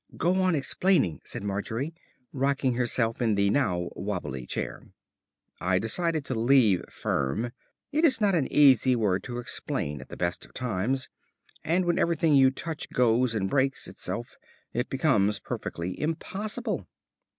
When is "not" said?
8.19-8.33